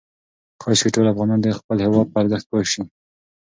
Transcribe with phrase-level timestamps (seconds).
[0.61, 2.81] کاشکې ټول افغانان د خپل هېواد په ارزښت پوه شي.